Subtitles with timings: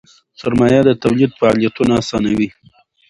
[0.39, 2.49] سرمایه د تولید فعالیتونه آسانوي.